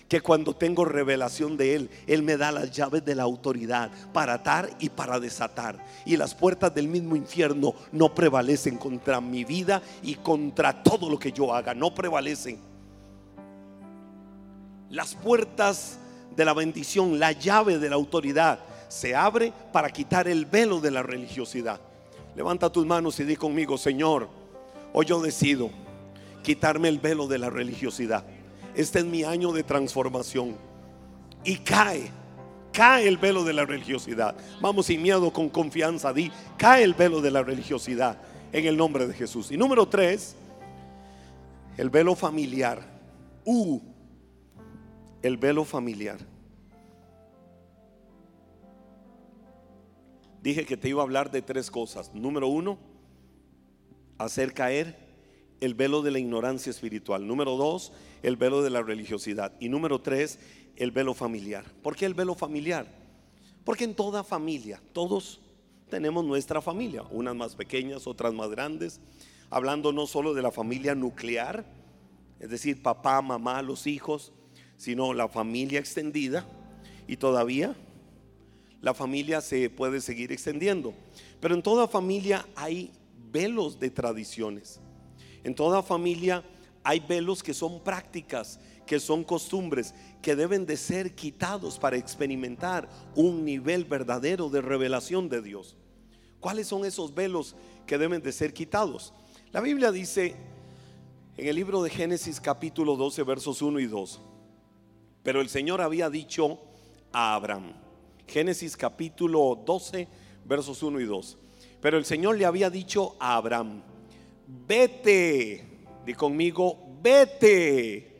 [0.08, 4.32] que cuando tengo revelación de Él, Él me da las llaves de la autoridad para
[4.32, 5.84] atar y para desatar.
[6.06, 11.18] Y las puertas del mismo infierno no prevalecen contra mi vida y contra todo lo
[11.18, 12.58] que yo haga, no prevalecen
[14.90, 15.98] las puertas
[16.34, 20.90] de la bendición, la llave de la autoridad, se abre para quitar el velo de
[20.90, 21.80] la religiosidad.
[22.34, 24.28] Levanta tus manos y di conmigo, Señor,
[24.92, 25.70] hoy yo decido
[26.42, 28.24] quitarme el velo de la religiosidad.
[28.74, 30.56] Este es mi año de transformación.
[31.44, 32.10] Y cae,
[32.72, 34.36] cae el velo de la religiosidad.
[34.60, 38.16] Vamos sin miedo, con confianza, di, cae el velo de la religiosidad
[38.52, 39.50] en el nombre de Jesús.
[39.50, 40.36] Y número tres,
[41.76, 42.80] el velo familiar.
[43.44, 43.80] Uh,
[45.22, 46.18] el velo familiar.
[50.42, 52.14] Dije que te iba a hablar de tres cosas.
[52.14, 52.78] Número uno,
[54.18, 54.96] hacer caer
[55.60, 57.26] el velo de la ignorancia espiritual.
[57.26, 59.52] Número dos, el velo de la religiosidad.
[59.58, 60.38] Y número tres,
[60.76, 61.64] el velo familiar.
[61.82, 62.86] ¿Por qué el velo familiar?
[63.64, 65.40] Porque en toda familia, todos
[65.90, 69.00] tenemos nuestra familia, unas más pequeñas, otras más grandes,
[69.50, 71.64] hablando no solo de la familia nuclear,
[72.38, 74.32] es decir, papá, mamá, los hijos,
[74.78, 76.46] sino la familia extendida
[77.06, 77.76] y todavía
[78.80, 80.94] la familia se puede seguir extendiendo.
[81.40, 82.92] Pero en toda familia hay
[83.30, 84.80] velos de tradiciones.
[85.44, 86.44] En toda familia
[86.84, 92.88] hay velos que son prácticas, que son costumbres, que deben de ser quitados para experimentar
[93.14, 95.76] un nivel verdadero de revelación de Dios.
[96.40, 99.12] ¿Cuáles son esos velos que deben de ser quitados?
[99.50, 100.36] La Biblia dice
[101.36, 104.20] en el libro de Génesis capítulo 12 versos 1 y 2,
[105.22, 106.58] pero el Señor había dicho
[107.12, 107.72] a Abraham,
[108.26, 110.08] Génesis capítulo 12
[110.44, 111.38] versos 1 y 2,
[111.80, 113.82] pero el Señor le había dicho a Abraham,
[114.46, 115.64] vete,
[116.04, 118.16] di conmigo, vete.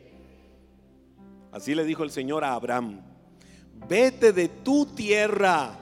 [1.51, 3.01] Así le dijo el Señor a Abraham,
[3.87, 5.77] vete de tu tierra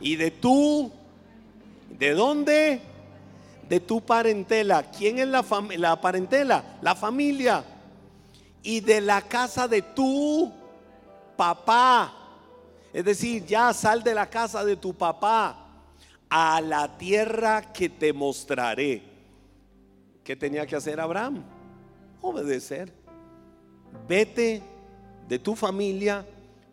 [0.00, 0.92] y de tu,
[1.98, 2.80] ¿de dónde?
[3.68, 4.90] De tu parentela.
[4.90, 5.44] ¿Quién es la,
[5.76, 6.78] la parentela?
[6.82, 7.64] La familia.
[8.62, 10.52] Y de la casa de tu
[11.36, 12.14] papá.
[12.92, 15.68] Es decir, ya sal de la casa de tu papá
[16.28, 19.02] a la tierra que te mostraré.
[20.24, 21.42] ¿Qué tenía que hacer Abraham?
[22.20, 22.92] Obedecer.
[24.06, 24.62] Vete
[25.28, 26.26] de tu familia,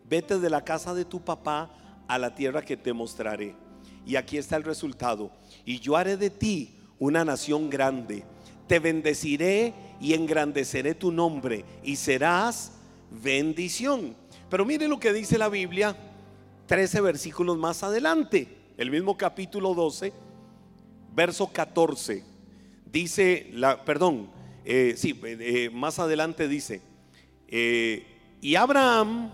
[0.08, 1.70] vete de la casa de tu papá
[2.08, 3.54] a la tierra que te mostraré.
[4.04, 5.30] Y aquí está el resultado.
[5.64, 8.24] Y yo haré de ti una nación grande.
[8.66, 12.72] Te bendeciré y engrandeceré tu nombre y serás
[13.10, 14.16] bendición.
[14.48, 15.96] Pero mire lo que dice la Biblia
[16.66, 20.12] 13 versículos más adelante el mismo capítulo 12,
[21.14, 22.22] verso 14,
[22.84, 24.28] dice, la, perdón,
[24.64, 26.82] eh, sí, eh, más adelante dice,
[27.48, 28.06] eh,
[28.42, 29.30] y Abraham,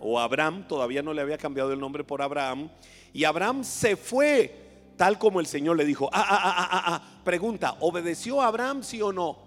[0.00, 2.70] o Abraham, todavía no le había cambiado el nombre por Abraham,
[3.12, 4.64] y Abraham se fue
[4.96, 6.08] tal como el Señor le dijo.
[6.10, 9.45] Ah, ah, ah, ah, ah, pregunta, ¿obedeció Abraham sí o no?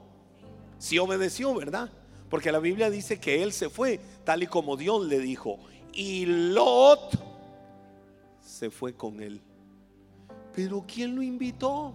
[0.80, 1.92] Sí obedeció, ¿verdad?
[2.30, 5.60] Porque la Biblia dice que él se fue tal y como Dios le dijo.
[5.94, 7.20] Y Lot
[8.42, 9.42] se fue con él.
[10.56, 11.94] Pero ¿quién lo invitó?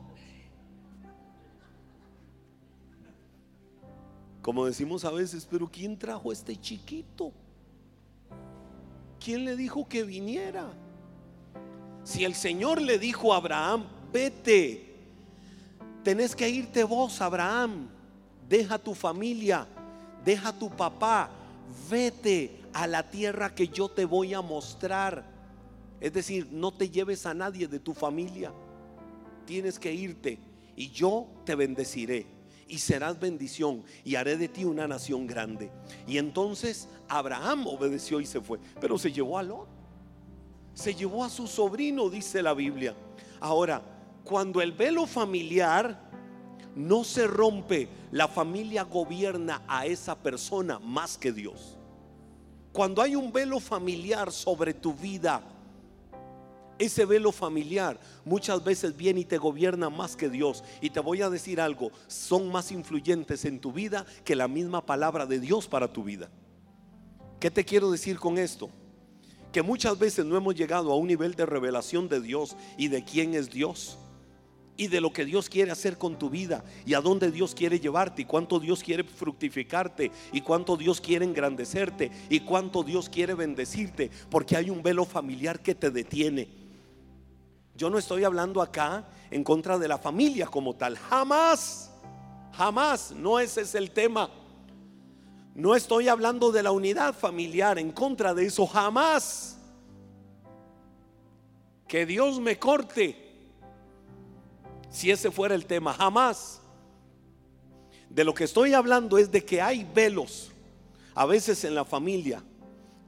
[4.42, 7.32] Como decimos a veces, pero ¿quién trajo a este chiquito?
[9.18, 10.70] ¿Quién le dijo que viniera?
[12.02, 14.94] Si el Señor le dijo a Abraham, vete,
[16.02, 17.88] tenés que irte vos, Abraham,
[18.48, 19.66] deja tu familia,
[20.24, 21.30] deja tu papá,
[21.90, 25.24] vete a la tierra que yo te voy a mostrar.
[26.00, 28.52] Es decir, no te lleves a nadie de tu familia.
[29.46, 30.38] Tienes que irte
[30.76, 32.26] y yo te bendeciré
[32.66, 35.70] y serás bendición y haré de ti una nación grande.
[36.06, 39.68] Y entonces Abraham obedeció y se fue, pero se llevó a Lot.
[40.74, 42.96] Se llevó a su sobrino, dice la Biblia.
[43.38, 43.82] Ahora,
[44.24, 46.03] cuando el velo familiar
[46.74, 51.76] no se rompe, la familia gobierna a esa persona más que Dios.
[52.72, 55.42] Cuando hay un velo familiar sobre tu vida,
[56.78, 60.64] ese velo familiar muchas veces viene y te gobierna más que Dios.
[60.80, 64.84] Y te voy a decir algo, son más influyentes en tu vida que la misma
[64.84, 66.30] palabra de Dios para tu vida.
[67.38, 68.70] ¿Qué te quiero decir con esto?
[69.52, 73.04] Que muchas veces no hemos llegado a un nivel de revelación de Dios y de
[73.04, 73.98] quién es Dios
[74.76, 77.78] y de lo que Dios quiere hacer con tu vida y a dónde Dios quiere
[77.78, 83.34] llevarte y cuánto Dios quiere fructificarte y cuánto Dios quiere engrandecerte y cuánto Dios quiere
[83.34, 86.64] bendecirte, porque hay un velo familiar que te detiene
[87.76, 90.96] yo no estoy hablando acá en contra de la familia como tal.
[90.96, 91.90] Jamás,
[92.52, 94.30] jamás, no ese es el tema.
[95.54, 99.58] No estoy hablando de la unidad familiar, en contra de eso, jamás.
[101.88, 103.23] Que Dios me corte
[104.94, 106.60] si ese fuera el tema, jamás.
[108.08, 110.52] De lo que estoy hablando es de que hay velos,
[111.16, 112.44] a veces en la familia,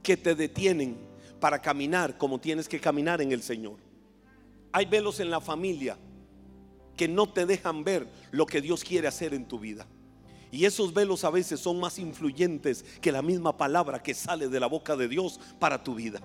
[0.03, 0.97] que te detienen
[1.39, 3.77] para caminar como tienes que caminar en el Señor.
[4.73, 5.97] Hay velos en la familia
[6.97, 9.87] que no te dejan ver lo que Dios quiere hacer en tu vida.
[10.51, 14.59] Y esos velos a veces son más influyentes que la misma palabra que sale de
[14.59, 16.19] la boca de Dios para tu vida.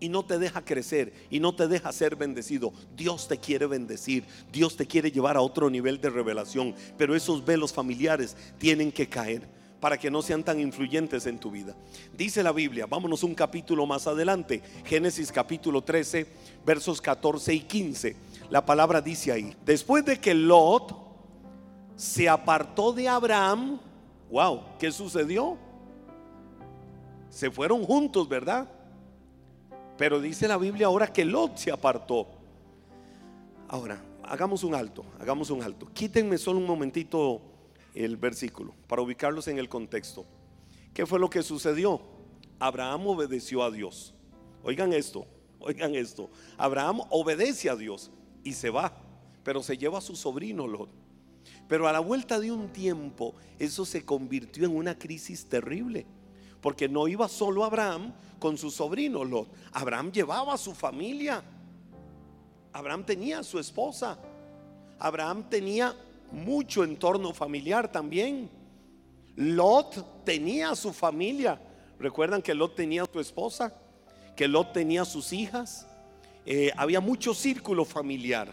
[0.00, 2.72] Y no te deja crecer y no te deja ser bendecido.
[2.96, 4.24] Dios te quiere bendecir.
[4.52, 6.74] Dios te quiere llevar a otro nivel de revelación.
[6.96, 11.50] Pero esos velos familiares tienen que caer para que no sean tan influyentes en tu
[11.50, 11.74] vida.
[12.16, 16.26] Dice la Biblia, vámonos un capítulo más adelante, Génesis capítulo 13,
[16.66, 18.16] versos 14 y 15.
[18.50, 20.96] La palabra dice ahí, después de que Lot
[21.96, 23.80] se apartó de Abraham,
[24.30, 25.56] wow, ¿qué sucedió?
[27.30, 28.68] Se fueron juntos, ¿verdad?
[29.98, 32.28] Pero dice la Biblia ahora que Lot se apartó.
[33.66, 35.88] Ahora, hagamos un alto, hagamos un alto.
[35.92, 37.42] Quítenme solo un momentito
[37.94, 40.24] el versículo para ubicarlos en el contexto.
[40.94, 42.00] ¿Qué fue lo que sucedió?
[42.60, 44.14] Abraham obedeció a Dios.
[44.62, 45.26] Oigan esto,
[45.58, 46.30] oigan esto.
[46.56, 48.12] Abraham obedece a Dios
[48.44, 48.96] y se va,
[49.42, 50.90] pero se lleva a su sobrino Lot.
[51.66, 56.06] Pero a la vuelta de un tiempo, eso se convirtió en una crisis terrible.
[56.60, 59.48] Porque no iba solo Abraham con su sobrino Lot.
[59.72, 61.42] Abraham llevaba a su familia.
[62.72, 64.18] Abraham tenía a su esposa.
[64.98, 65.94] Abraham tenía
[66.32, 68.50] mucho entorno familiar también.
[69.36, 71.60] Lot tenía a su familia.
[71.98, 73.72] Recuerdan que Lot tenía a su esposa,
[74.36, 75.86] que Lot tenía sus hijas.
[76.44, 78.52] Eh, había mucho círculo familiar.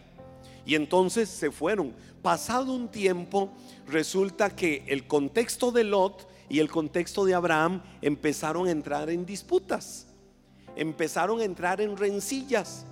[0.65, 1.93] Y entonces se fueron.
[2.21, 3.49] Pasado un tiempo,
[3.87, 9.25] resulta que el contexto de Lot y el contexto de Abraham empezaron a entrar en
[9.25, 10.07] disputas.
[10.75, 12.85] Empezaron a entrar en rencillas.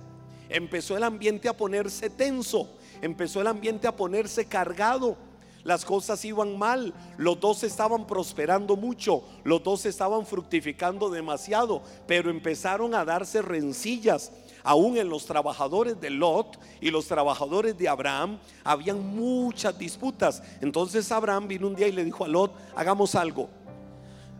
[0.48, 2.68] Empezó el ambiente a ponerse tenso.
[3.02, 5.16] Empezó el ambiente a ponerse cargado.
[5.62, 6.92] Las cosas iban mal.
[7.16, 9.24] Los dos estaban prosperando mucho.
[9.44, 11.82] Los dos estaban fructificando demasiado.
[12.06, 14.32] Pero empezaron a darse rencillas
[14.64, 20.42] aún en los trabajadores de Lot y los trabajadores de Abraham, habían muchas disputas.
[20.62, 23.50] Entonces Abraham vino un día y le dijo a Lot, hagamos algo,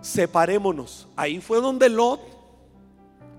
[0.00, 1.06] separémonos.
[1.14, 2.20] Ahí fue donde Lot,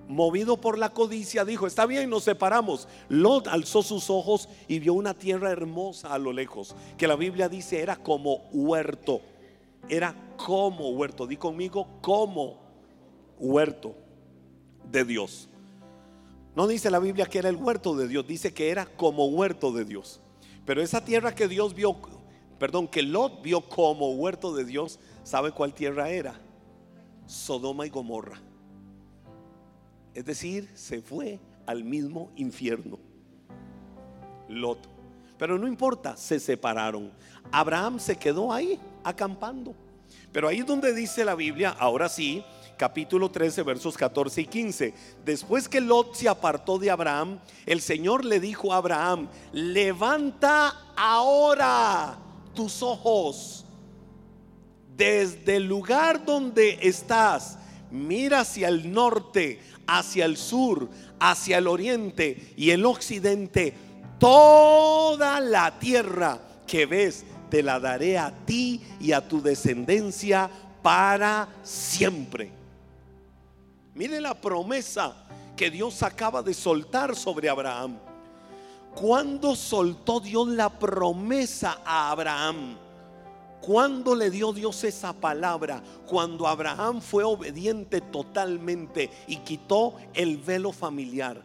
[0.08, 2.88] movido por la codicia, dijo, está bien, nos separamos.
[3.10, 7.50] Lot alzó sus ojos y vio una tierra hermosa a lo lejos, que la Biblia
[7.50, 9.22] dice era como huerto.
[9.88, 12.60] Era como huerto, di conmigo, como
[13.40, 13.96] huerto
[14.92, 15.48] de Dios.
[16.56, 19.72] No dice la Biblia que era el huerto de Dios, dice que era como huerto
[19.72, 20.22] de Dios.
[20.66, 21.98] Pero esa tierra que Dios vio,
[22.58, 26.40] perdón, que Lot vio como huerto de Dios, ¿sabe cuál tierra era?
[27.26, 28.40] Sodoma y Gomorra.
[30.14, 33.00] Es decir, se fue al mismo infierno.
[34.48, 34.88] Lot.
[35.38, 37.12] Pero no importa, se separaron.
[37.52, 39.76] Abraham se quedó ahí, acampando.
[40.32, 42.44] Pero ahí donde dice la Biblia, ahora sí,
[42.78, 44.94] capítulo 13, versos 14 y 15.
[45.26, 52.18] Después que Lot se apartó de Abraham, el Señor le dijo a Abraham, levanta ahora
[52.54, 53.66] tus ojos
[54.96, 57.58] desde el lugar donde estás,
[57.92, 63.74] mira hacia el norte, hacia el sur, hacia el oriente y el occidente,
[64.20, 70.50] toda la tierra que ves, te la daré a ti y a tu descendencia
[70.82, 72.52] para siempre.
[73.96, 75.14] Mire la promesa
[75.56, 77.98] que Dios acaba de soltar sobre Abraham.
[78.94, 82.78] ¿Cuándo soltó Dios la promesa a Abraham?
[83.62, 85.82] ¿Cuándo le dio Dios esa palabra?
[86.06, 91.42] Cuando Abraham fue obediente totalmente y quitó el velo familiar,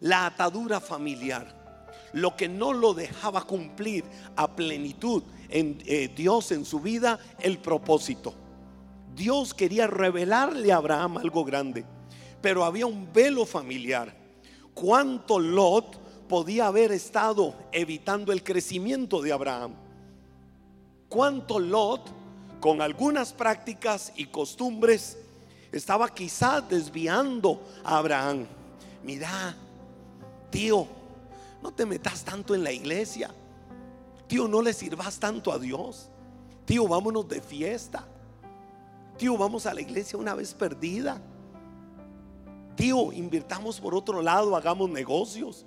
[0.00, 1.54] la atadura familiar,
[2.12, 4.04] lo que no lo dejaba cumplir
[4.36, 8.34] a plenitud en eh, Dios en su vida, el propósito.
[9.14, 11.93] Dios quería revelarle a Abraham algo grande
[12.44, 14.14] pero había un velo familiar.
[14.74, 15.96] ¿Cuánto Lot
[16.28, 19.72] podía haber estado evitando el crecimiento de Abraham?
[21.08, 22.02] ¿Cuánto Lot,
[22.60, 25.16] con algunas prácticas y costumbres,
[25.72, 28.44] estaba quizás desviando a Abraham?
[29.02, 29.56] Mira,
[30.50, 30.86] tío,
[31.62, 33.30] no te metas tanto en la iglesia.
[34.26, 36.10] Tío, no le sirvas tanto a Dios.
[36.66, 38.06] Tío, vámonos de fiesta.
[39.16, 41.22] Tío, vamos a la iglesia una vez perdida.
[42.76, 45.64] Tío, invirtamos por otro lado, hagamos negocios.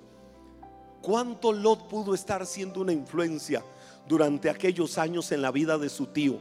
[1.00, 3.62] ¿Cuánto Lot pudo estar siendo una influencia
[4.06, 6.38] durante aquellos años en la vida de su tío?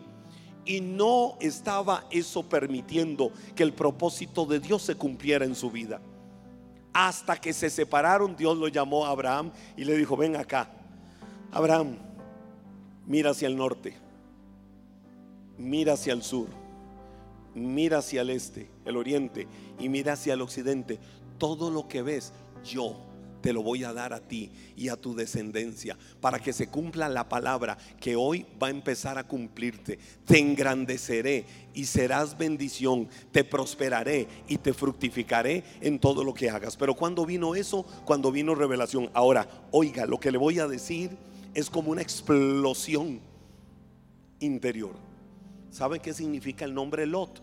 [0.66, 6.02] Y no estaba eso permitiendo que el propósito de Dios se cumpliera en su vida.
[6.92, 10.70] Hasta que se separaron, Dios lo llamó a Abraham y le dijo, ven acá.
[11.52, 11.98] Abraham,
[13.06, 13.96] mira hacia el norte,
[15.58, 16.48] mira hacia el sur
[17.58, 19.48] mira hacia el este, el oriente,
[19.80, 21.00] y mira hacia el occidente.
[21.38, 22.34] Todo lo que ves,
[22.64, 23.08] yo
[23.42, 27.08] te lo voy a dar a ti y a tu descendencia para que se cumpla
[27.08, 30.00] la palabra que hoy va a empezar a cumplirte.
[30.26, 36.76] Te engrandeceré y serás bendición, te prosperaré y te fructificaré en todo lo que hagas.
[36.76, 39.10] Pero cuando vino eso, cuando vino revelación.
[39.14, 41.12] Ahora, oiga, lo que le voy a decir
[41.54, 43.22] es como una explosión
[44.40, 44.96] interior.
[45.70, 47.42] ¿Saben qué significa el nombre Lot?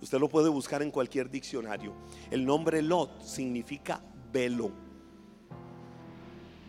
[0.00, 1.92] Usted lo puede buscar en cualquier diccionario.
[2.30, 4.70] El nombre Lot significa velo.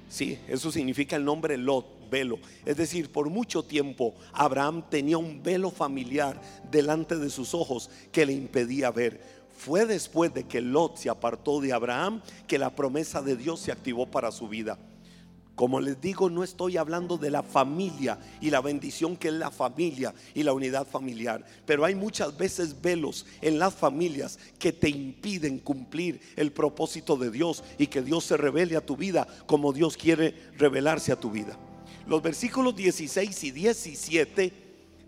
[0.09, 2.39] Sí, eso significa el nombre Lot, velo.
[2.65, 8.25] Es decir, por mucho tiempo Abraham tenía un velo familiar delante de sus ojos que
[8.25, 9.21] le impedía ver.
[9.51, 13.71] Fue después de que Lot se apartó de Abraham que la promesa de Dios se
[13.71, 14.78] activó para su vida.
[15.58, 19.49] Como les digo, no estoy hablando de la familia y la bendición que es la
[19.49, 21.43] familia y la unidad familiar.
[21.66, 27.32] Pero hay muchas veces velos en las familias que te impiden cumplir el propósito de
[27.32, 31.32] Dios y que Dios se revele a tu vida como Dios quiere revelarse a tu
[31.32, 31.58] vida.
[32.05, 34.53] Los versículos 16 y 17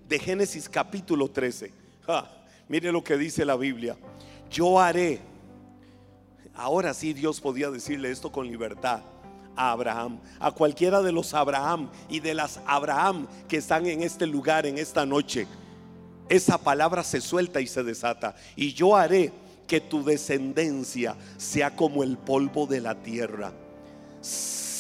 [0.10, 1.72] de Génesis capítulo 13.
[2.68, 3.96] mire lo que dice la Biblia.
[4.50, 5.20] Yo haré.
[6.56, 9.04] Ahora sí Dios podía decirle esto con libertad
[9.60, 14.26] a Abraham, a cualquiera de los Abraham y de las Abraham que están en este
[14.26, 15.48] lugar en esta noche.
[16.30, 18.36] Esa palabra se suelta y se desata.
[18.56, 19.34] Y yo haré
[19.68, 23.52] que tu descendencia sea como el polvo de la tierra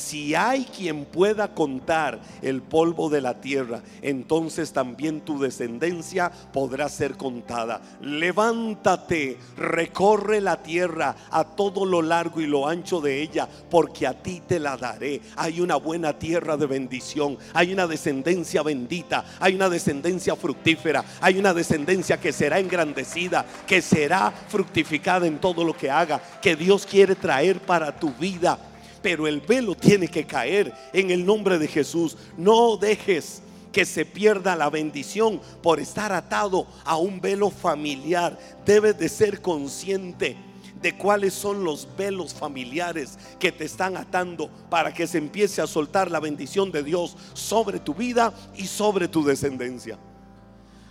[0.09, 6.89] si hay quien pueda contar el polvo de la tierra, entonces también tu descendencia podrá
[6.89, 7.79] ser contada.
[8.01, 14.15] Levántate, recorre la tierra a todo lo largo y lo ancho de ella, porque a
[14.15, 15.21] ti te la daré.
[15.35, 21.37] Hay una buena tierra de bendición, hay una descendencia bendita, hay una descendencia fructífera, hay
[21.37, 26.87] una descendencia que será engrandecida, que será fructificada en todo lo que haga, que Dios
[26.87, 28.57] quiere traer para tu vida
[29.01, 32.17] pero el velo tiene que caer en el nombre de Jesús.
[32.37, 33.41] No dejes
[33.71, 38.37] que se pierda la bendición por estar atado a un velo familiar.
[38.65, 40.35] Debes de ser consciente
[40.81, 45.67] de cuáles son los velos familiares que te están atando para que se empiece a
[45.67, 49.97] soltar la bendición de Dios sobre tu vida y sobre tu descendencia.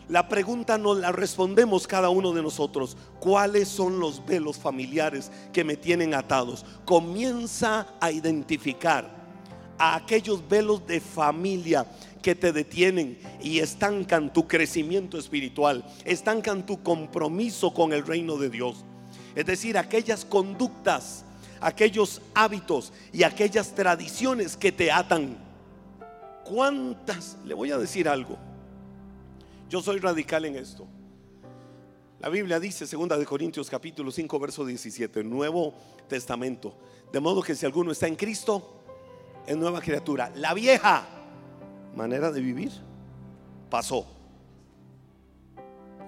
[0.08, 2.96] La pregunta nos la respondemos cada uno de nosotros.
[3.20, 6.64] ¿Cuáles son los velos familiares que me tienen atados?
[6.86, 9.18] Comienza a identificar
[9.76, 11.86] a aquellos velos de familia
[12.22, 18.48] que te detienen y estancan tu crecimiento espiritual, estancan tu compromiso con el reino de
[18.48, 18.84] Dios.
[19.34, 21.26] Es decir, aquellas conductas,
[21.60, 25.36] aquellos hábitos y aquellas tradiciones que te atan.
[26.44, 27.36] ¿Cuántas?
[27.44, 28.47] Le voy a decir algo.
[29.68, 30.86] Yo soy radical en esto.
[32.20, 35.74] La Biblia dice, segunda de Corintios capítulo 5, verso 17, Nuevo
[36.08, 36.74] Testamento.
[37.12, 38.82] De modo que si alguno está en Cristo,
[39.46, 40.32] es nueva criatura.
[40.34, 41.06] La vieja
[41.94, 42.72] manera de vivir
[43.70, 44.06] pasó.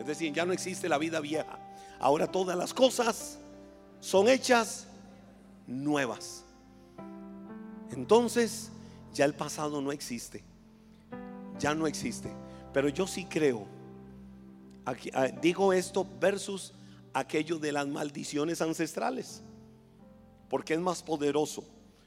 [0.00, 1.58] Es decir, ya no existe la vida vieja.
[2.00, 3.38] Ahora todas las cosas
[4.00, 4.86] son hechas
[5.66, 6.44] nuevas.
[7.92, 8.72] Entonces,
[9.12, 10.42] ya el pasado no existe.
[11.58, 12.30] Ya no existe.
[12.72, 13.66] Pero yo sí creo,
[14.84, 14.94] ah,
[15.40, 16.72] digo esto versus
[17.12, 19.42] aquello de las maldiciones ancestrales,
[20.48, 21.64] porque es más poderoso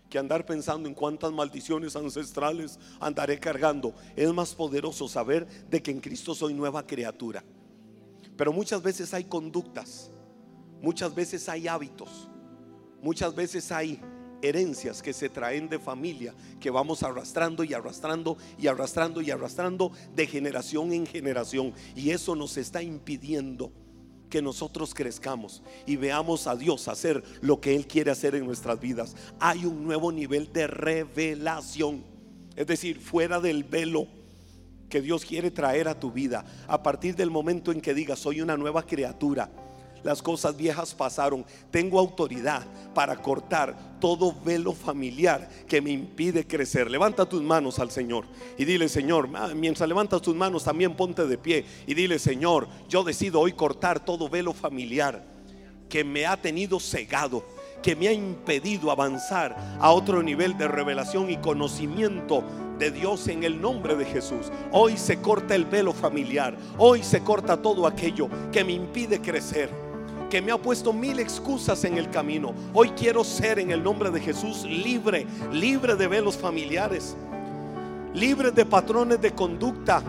[0.10, 3.96] que andar pensando en cuántas maldiciones ancestrales andaré cargando.
[4.16, 7.44] Es más poderoso saber de que en Cristo soy nueva criatura.
[8.38, 10.12] Pero muchas veces hay conductas,
[10.82, 12.30] muchas veces hay hábitos,
[13.02, 14.00] muchas veces hay
[14.44, 19.92] herencias que se traen de familia, que vamos arrastrando y arrastrando y arrastrando y arrastrando
[20.16, 21.74] de generación en generación.
[21.96, 23.72] Y eso nos está impidiendo
[24.30, 28.80] que nosotros crezcamos y veamos a Dios hacer lo que Él quiere hacer en nuestras
[28.80, 29.16] vidas.
[29.40, 32.04] Hay un nuevo nivel de revelación,
[32.56, 34.08] es decir, fuera del velo
[34.90, 36.46] que Dios quiere traer a tu vida.
[36.68, 39.50] A partir del momento en que digas, soy una nueva criatura
[40.04, 41.46] las cosas viejas pasaron.
[41.72, 46.92] Tengo autoridad para cortar todo velo familiar que me impide crecer.
[46.92, 48.26] Levanta tus manos al Señor
[48.58, 52.68] y dile, Señor, ah, mientras levantas tus manos también ponte de pie y dile, Señor,
[52.90, 55.26] yo decido hoy cortar todo velo familiar
[55.90, 57.44] que me ha tenido cegado
[57.84, 62.44] que me ha impedido avanzar a otro nivel de revelación y conocimiento
[62.80, 64.52] de Dios en el nombre de Jesús.
[64.72, 69.83] Hoy se corta el velo familiar, hoy se corta todo aquello que me impide crecer
[70.34, 72.56] que me ha puesto mil excusas en el camino.
[72.74, 77.16] Hoy quiero ser en el nombre de Jesús libre, libre de velos familiares,
[78.16, 80.02] libre de patrones de conducta,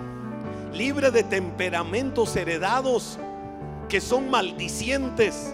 [0.73, 3.19] libre de temperamentos heredados
[3.87, 5.53] que son maldicientes,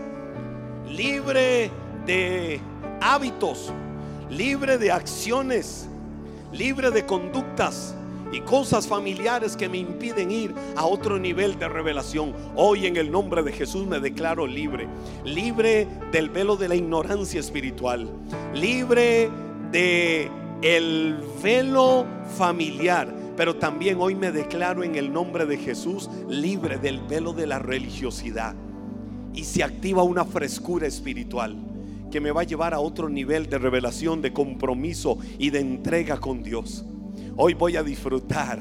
[0.87, 1.73] libre
[2.07, 2.61] de
[3.01, 3.73] hábitos,
[4.31, 5.89] libre de acciones,
[6.53, 7.97] libre de conductas
[8.33, 12.35] y cosas familiares que me impiden ir a otro nivel de revelación.
[12.55, 14.89] Hoy en el nombre de Jesús me declaro libre,
[15.24, 18.09] libre del velo de la ignorancia espiritual,
[18.55, 19.31] libre
[19.72, 20.31] de
[20.62, 22.07] el velo
[22.37, 27.47] familiar, pero también hoy me declaro en el nombre de Jesús libre del velo de
[27.47, 28.55] la religiosidad.
[29.33, 31.57] Y se activa una frescura espiritual
[32.11, 36.18] que me va a llevar a otro nivel de revelación, de compromiso y de entrega
[36.18, 36.85] con Dios.
[37.37, 38.59] Hoy voy a disfrutar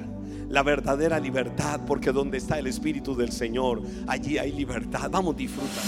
[0.49, 5.09] la verdadera libertad, porque donde está el Espíritu del Señor, allí hay libertad.
[5.11, 5.83] Vamos a disfrutar.